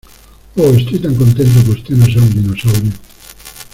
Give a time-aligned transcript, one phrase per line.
[0.55, 2.91] ¡Oh, estoy tan contento que usted no sea un dinosaurio!